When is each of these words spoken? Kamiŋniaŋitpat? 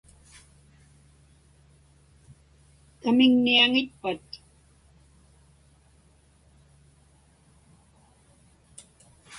Kamiŋniaŋitpat? 3.01 4.25